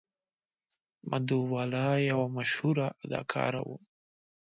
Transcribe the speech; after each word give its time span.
مدهو 1.09 1.41
بالا 1.51 1.85
یوه 2.09 2.27
مشهوره 2.37 2.87
اداکاره 3.03 3.61
وه. 3.67 3.77